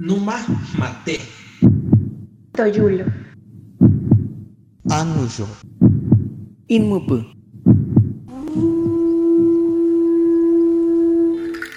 [0.00, 0.42] Numa
[0.78, 1.20] Mate.
[2.52, 3.04] Toyulo.
[4.88, 5.46] Anuyo.
[6.68, 7.22] Inmupu.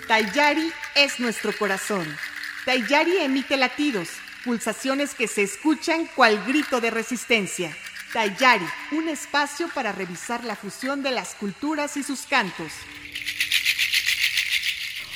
[0.07, 2.07] Tayari es nuestro corazón.
[2.63, 4.07] Tayari emite latidos,
[4.45, 7.75] pulsaciones que se escuchan cual grito de resistencia.
[8.13, 12.71] Tayari, un espacio para revisar la fusión de las culturas y sus cantos.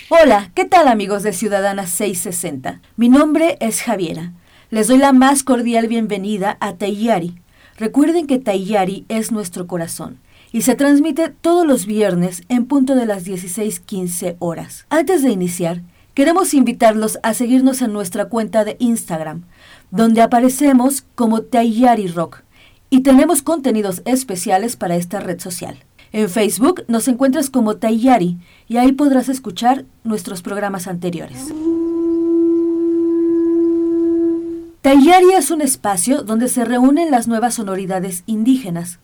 [0.09, 2.79] Hola, ¿qué tal amigos de Ciudadana 660?
[2.95, 4.31] Mi nombre es Javiera.
[4.69, 7.41] Les doy la más cordial bienvenida a Tayari.
[7.75, 10.19] Recuerden que Tayari es nuestro corazón
[10.53, 14.85] y se transmite todos los viernes en punto de las 16:15 horas.
[14.89, 15.81] Antes de iniciar,
[16.13, 19.43] queremos invitarlos a seguirnos en nuestra cuenta de Instagram,
[19.91, 22.43] donde aparecemos como Tayari Rock
[22.89, 25.77] y tenemos contenidos especiales para esta red social.
[26.11, 31.53] En Facebook nos encuentras como Tayari y ahí podrás escuchar nuestros programas anteriores.
[34.81, 38.99] Tayari es un espacio donde se reúnen las nuevas sonoridades indígenas,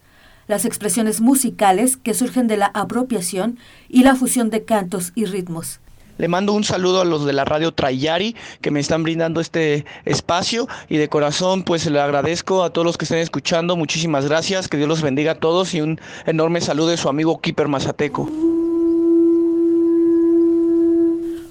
[0.47, 3.59] las expresiones musicales que surgen de la apropiación
[3.89, 5.81] y la fusión de cantos y ritmos.
[6.17, 9.85] Le mando un saludo a los de la radio Trayari que me están brindando este
[10.05, 13.75] espacio y de corazón pues le agradezco a todos los que estén escuchando.
[13.75, 17.41] Muchísimas gracias, que Dios los bendiga a todos y un enorme saludo de su amigo
[17.41, 18.29] Kiper Mazateco.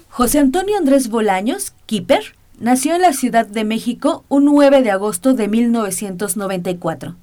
[0.09, 5.33] José Antonio Andrés Bolaños, Kiper, nació en la Ciudad de México un 9 de agosto
[5.33, 7.15] de 1994,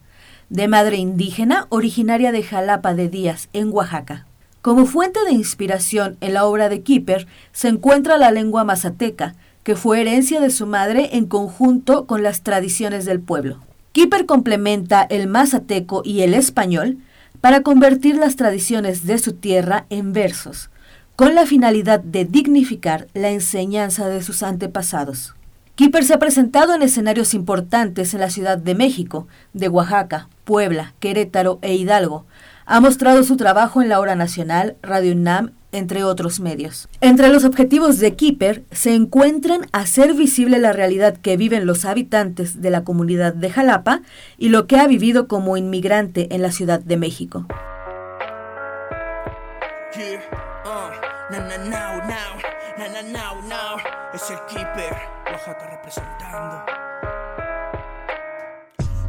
[0.48, 4.26] de madre indígena originaria de Jalapa de Díaz, en Oaxaca.
[4.62, 9.74] Como fuente de inspiración en la obra de Kipper se encuentra la lengua mazateca, que
[9.74, 13.60] fue herencia de su madre en conjunto con las tradiciones del pueblo.
[13.92, 16.98] Kipper complementa el mazateco y el español
[17.40, 20.68] para convertir las tradiciones de su tierra en versos,
[21.16, 25.34] con la finalidad de dignificar la enseñanza de sus antepasados.
[25.74, 30.92] Kipper se ha presentado en escenarios importantes en la Ciudad de México, de Oaxaca, Puebla,
[31.00, 32.26] Querétaro e Hidalgo,
[32.70, 36.88] ha mostrado su trabajo en la Hora Nacional, Radio UNAM, entre otros medios.
[37.00, 42.62] Entre los objetivos de Keeper se encuentran hacer visible la realidad que viven los habitantes
[42.62, 44.02] de la comunidad de Jalapa
[44.38, 47.44] y lo que ha vivido como inmigrante en la Ciudad de México.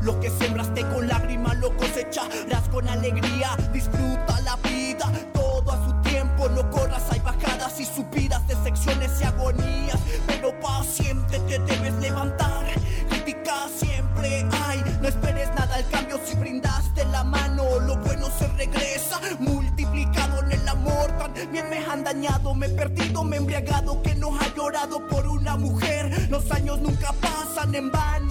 [0.01, 3.55] Lo que sembraste con lágrimas lo cosecharás con alegría.
[3.71, 6.49] Disfruta la vida, todo a su tiempo.
[6.49, 9.99] No corras, hay bajadas y subidas de secciones y agonías.
[10.25, 12.65] Pero paciente te debes levantar.
[13.09, 14.83] Crítica siempre hay.
[15.01, 17.79] No esperes nada al cambio si brindaste la mano.
[17.81, 21.11] Lo bueno se regresa, multiplicado en el amor.
[21.19, 24.01] También me han dañado, me he perdido, me he embriagado.
[24.01, 26.27] Que no ha llorado por una mujer.
[26.31, 28.30] Los años nunca pasan en vano.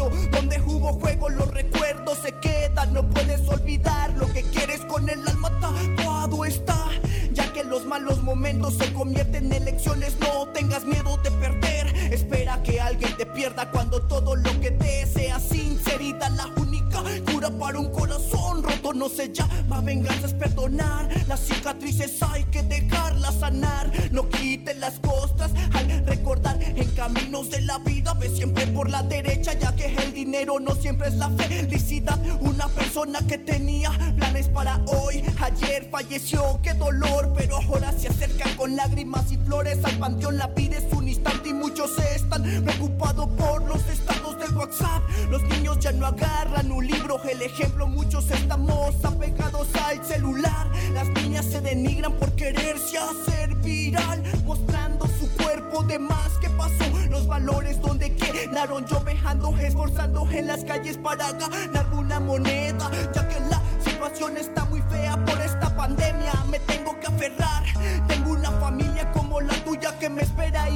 [19.17, 21.09] Se llama venganza, es perdonar.
[21.27, 23.91] Las cicatrices hay que dejarlas sanar.
[24.13, 28.15] No quite las costas al recordar en caminos de la vida.
[28.15, 32.19] Ve siempre por la derecha, ya que el dinero no siempre es la felicidad.
[32.41, 38.55] Una persona que tenía planes para hoy, ayer falleció, qué dolor, pero ahora se acercan
[38.57, 40.37] con lágrimas y flores al panteón.
[40.37, 45.03] La vida es un instante y muchos están preocupados por los estados del WhatsApp.
[45.31, 50.71] Los niños ya no agarran un libro, el ejemplo, muchos estamos apegados al celular.
[50.95, 56.85] Las niñas se denigran por quererse hacer viral, mostrando su cuerpo de más que pasó.
[57.11, 63.41] Los valores donde quedaron lloveando, esforzando en las calles para ganar una moneda, ya que
[63.41, 66.33] la situación está muy fea por esta pandemia.
[66.51, 67.65] Me tengo que aferrar,
[68.09, 70.70] tengo una familia como la tuya que me espera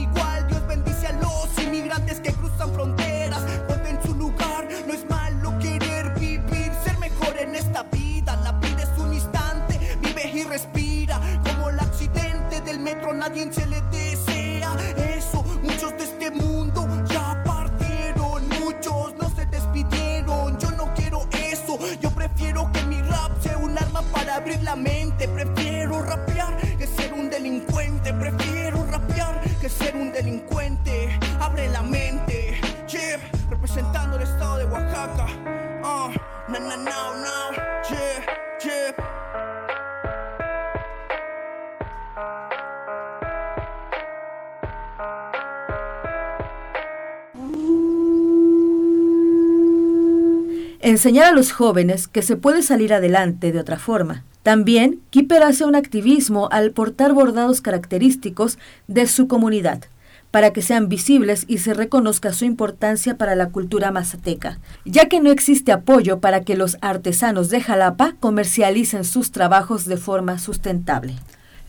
[50.84, 54.22] enseñar a los jóvenes que se puede salir adelante de otra forma.
[54.42, 59.84] También, Kipper hace un activismo al portar bordados característicos de su comunidad,
[60.30, 65.20] para que sean visibles y se reconozca su importancia para la cultura mazateca, ya que
[65.20, 71.14] no existe apoyo para que los artesanos de Jalapa comercialicen sus trabajos de forma sustentable.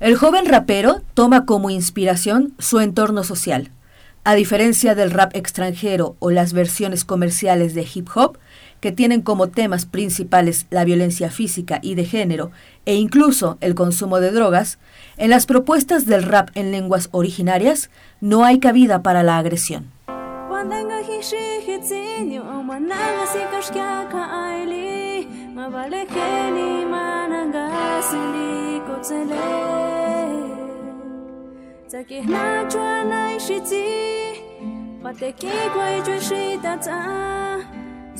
[0.01, 3.71] El joven rapero toma como inspiración su entorno social.
[4.25, 8.39] A diferencia del rap extranjero o las versiones comerciales de hip hop,
[8.85, 12.51] que tienen como temas principales la violencia física y de género
[12.85, 14.77] e incluso el consumo de drogas,
[15.17, 17.89] en las propuestas del rap en lenguas originarias
[18.21, 19.91] no hay cabida para la agresión.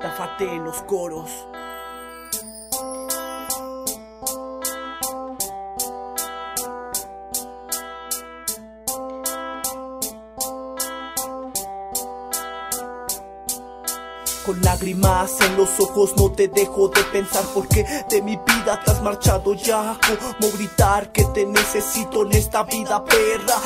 [0.00, 1.30] Tafate en los coros.
[14.44, 18.92] Con lágrimas en los ojos no te dejo de pensar porque de mi vida te
[18.92, 19.98] has marchado ya.
[20.38, 23.56] Como gritar que te necesito en esta vida perra,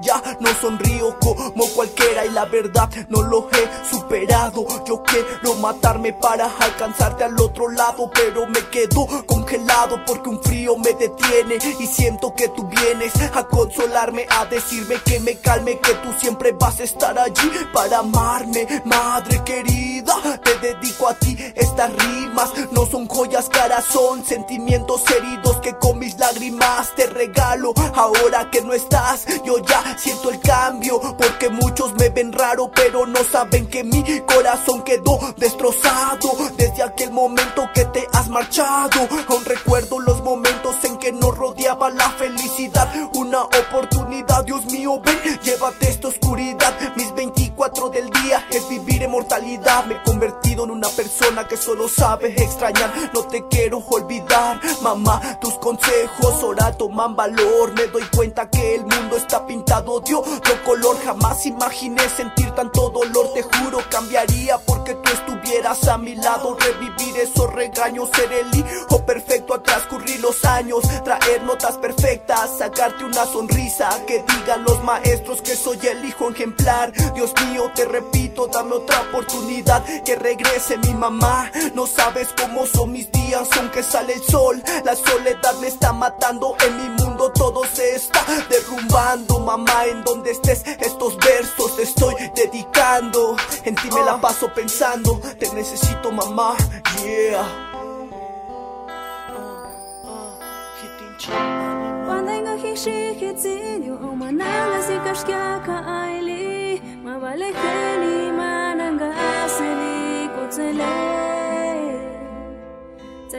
[0.00, 4.66] ya no sonrío como cualquiera y la verdad no lo he superado.
[4.86, 10.76] Yo quiero matarme para alcanzarte al otro lado, pero me quedo congelado porque un frío
[10.76, 15.94] me detiene y siento que tú vienes a consolarme, a decirme que me calme, que
[15.94, 20.14] tú siempre vas a estar allí para amarme, madre querida.
[20.42, 25.98] Te dedico a ti estas rimas, no son joyas caras, son sentimientos heridos que con
[25.98, 27.74] mis lágrimas te regalo.
[27.96, 33.04] Ahora que no estás, yo ya siento el cambio, porque muchos me ven raro, pero
[33.04, 39.08] no saben que mi corazón quedó destrozado desde aquel momento que te has marchado.
[39.26, 45.40] Aún recuerdo los momentos en que nos rodeaba la felicidad, una oportunidad, Dios mío, ven,
[45.42, 46.78] llévate esta oscuridad.
[46.94, 51.88] Mis 24 del día es vivir en mortalidad, me convertido en una persona que solo
[51.88, 52.67] sabe extrañar.
[53.14, 57.72] No te quiero olvidar, mamá, tus consejos ahora toman valor.
[57.74, 60.98] Me doy cuenta que el mundo está pintado de otro color.
[61.02, 66.56] Jamás imaginé sentir tanto dolor, te juro, cambiaría porque tú estuvieras a mi lado.
[66.58, 70.80] Revivir esos regaños, ser el hijo perfecto a transcurrir los años.
[71.04, 73.88] Traer notas perfectas, sacarte una sonrisa.
[74.06, 76.92] Que digan los maestros que soy el hijo ejemplar.
[77.14, 81.50] Dios mío, te repito, dame otra oportunidad que regrese mi mamá.
[81.74, 84.62] No sabes cómo mis días, aunque sale el sol.
[84.84, 89.40] La soledad me está matando en mi mundo, todo se está derrumbando.
[89.40, 93.36] Mamá, en donde estés, estos versos te estoy dedicando.
[93.64, 96.56] En ti me la paso pensando, te necesito, mamá.
[97.04, 97.68] Yeah.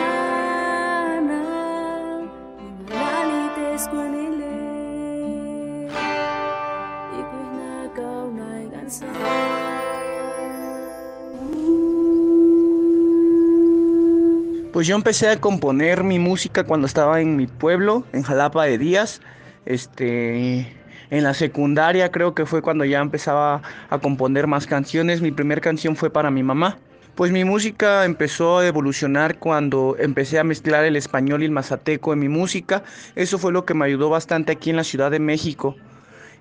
[14.80, 18.78] Pues yo empecé a componer mi música cuando estaba en mi pueblo, en Jalapa de
[18.78, 19.20] Díaz.
[19.66, 20.60] Este,
[21.10, 23.60] en la secundaria creo que fue cuando ya empezaba
[23.90, 25.20] a componer más canciones.
[25.20, 26.78] Mi primera canción fue para mi mamá.
[27.14, 32.14] Pues mi música empezó a evolucionar cuando empecé a mezclar el español y el mazateco
[32.14, 32.82] en mi música.
[33.16, 35.76] Eso fue lo que me ayudó bastante aquí en la Ciudad de México.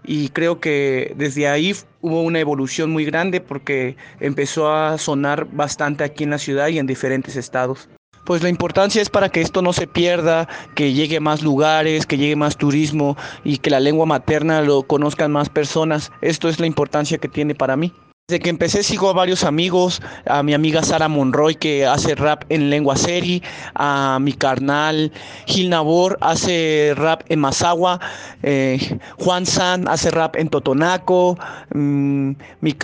[0.05, 6.05] Y creo que desde ahí hubo una evolución muy grande porque empezó a sonar bastante
[6.05, 7.89] aquí en la ciudad y en diferentes estados.
[8.29, 12.05] Pues la importancia es para que esto no se pierda, que llegue a más lugares,
[12.05, 16.11] que llegue más turismo y que la lengua materna lo conozcan más personas.
[16.21, 17.91] Esto es la importancia que tiene para mí.
[18.29, 22.43] Desde que empecé sigo a varios amigos, a mi amiga Sara Monroy que hace rap
[22.49, 23.41] en lengua seri,
[23.73, 25.11] a mi carnal
[25.47, 27.99] Gil Nabor hace rap en Mazagua,
[28.43, 31.39] eh, Juan San hace rap en Totonaco,
[31.73, 32.75] mm, mi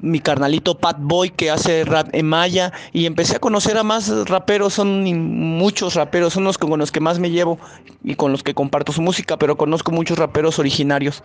[0.00, 4.08] mi carnalito Pat Boy que hace rap en maya y empecé a conocer a más
[4.28, 7.60] raperos, son muchos raperos, son los con los que más me llevo
[8.02, 11.22] y con los que comparto su música, pero conozco muchos raperos originarios.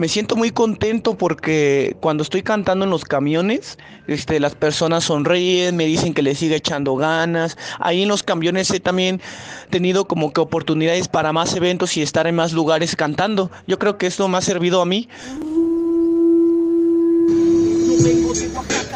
[0.00, 3.76] Me siento muy contento porque cuando estoy cantando en los camiones,
[4.06, 7.58] este, las personas sonríen, me dicen que les siga echando ganas.
[7.78, 9.20] Ahí en los camiones he también
[9.68, 13.50] tenido como que oportunidades para más eventos y estar en más lugares cantando.
[13.66, 15.06] Yo creo que esto me ha servido a mí.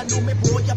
[0.08, 0.74] no me voy a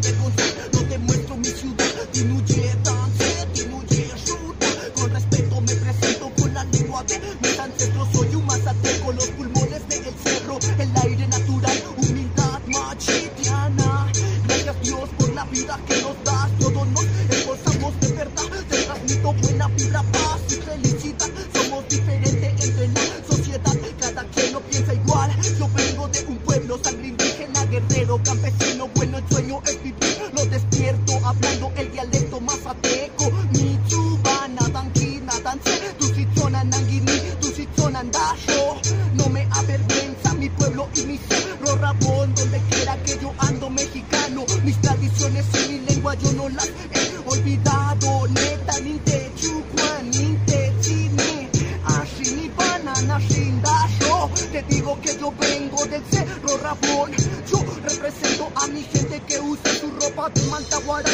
[33.18, 33.32] tu
[36.50, 37.20] nanguini,
[37.76, 37.90] tu
[39.14, 44.46] no me avergüenza mi pueblo y mi cerro rabón, donde quiera que yo ando mexicano,
[44.64, 50.38] mis tradiciones y mi lengua yo no las he olvidado, neta, ni te chucuan, ni
[50.46, 51.50] te chine,
[51.86, 57.12] así ni banana, sin dasho, te digo que yo vengo del cerro rabón,
[57.52, 61.07] yo represento a mi gente que usa su ropa de manta guarache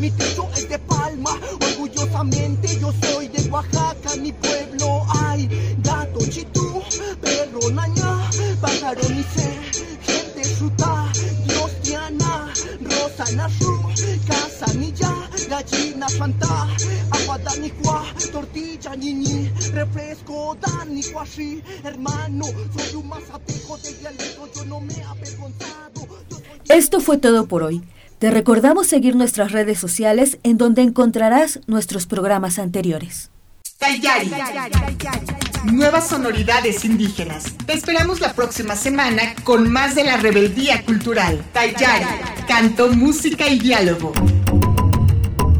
[0.00, 5.04] mi techo es de palma, orgullosamente yo soy de Oaxaca, mi pueblo.
[5.08, 5.48] Ay,
[5.82, 6.82] gato chitú,
[7.20, 9.58] perro naña, pájaro ni sé,
[10.02, 11.12] gente suta,
[11.46, 13.80] Dios Diana, rosa nasu,
[14.26, 15.12] casa nilla,
[15.48, 16.68] gallina santa,
[17.10, 22.46] agua danicua, tortilla niñi, refresco danicua sí, hermano,
[22.76, 26.06] soy un mazateco de dialecto, yo no me he avergonzado.
[26.68, 27.82] Esto fue todo por hoy.
[28.18, 33.30] Te recordamos seguir nuestras redes sociales en donde encontrarás nuestros programas anteriores.
[33.78, 34.32] Tayari.
[35.64, 37.44] Nuevas sonoridades indígenas.
[37.66, 41.44] Te esperamos la próxima semana con más de la rebeldía cultural.
[41.52, 42.06] Tayari.
[42.46, 44.12] Canto, música y diálogo.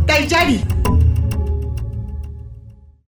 [0.06, 0.73] Tayari.